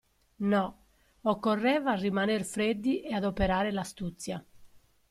[0.53, 0.61] No,
[1.23, 4.43] occorreva rimaner freddi e adoperare l'astuzia.